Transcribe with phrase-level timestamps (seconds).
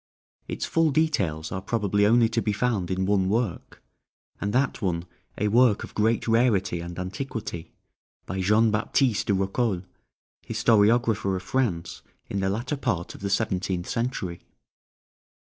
[0.47, 3.83] Its full details are probably only to be found in one work,
[4.41, 5.05] and that one
[5.37, 7.71] a work of great rarity and antiquity,
[8.25, 9.83] by Jean Baptiste de Rocoles,
[10.41, 12.01] historiographer of France
[12.31, 14.41] in the latter part of the seventeenth century.